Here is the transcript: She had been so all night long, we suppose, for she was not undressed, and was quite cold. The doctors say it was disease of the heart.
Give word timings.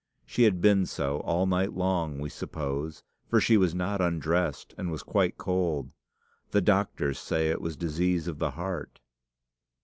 She 0.25 0.45
had 0.45 0.61
been 0.61 0.87
so 0.87 1.19
all 1.19 1.45
night 1.45 1.73
long, 1.73 2.17
we 2.17 2.27
suppose, 2.31 3.03
for 3.29 3.39
she 3.39 3.55
was 3.55 3.75
not 3.75 4.01
undressed, 4.01 4.73
and 4.75 4.89
was 4.89 5.03
quite 5.03 5.37
cold. 5.37 5.91
The 6.49 6.59
doctors 6.61 7.19
say 7.19 7.49
it 7.51 7.61
was 7.61 7.75
disease 7.77 8.27
of 8.27 8.39
the 8.39 8.49
heart. 8.49 8.99